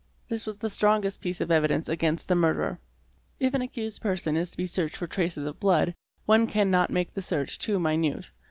[0.29, 2.79] This was the strongest piece of evidence against the murderer.
[3.39, 5.93] If an accused person is to be searched for traces of blood,
[6.25, 8.31] one cannot make the search'too minute.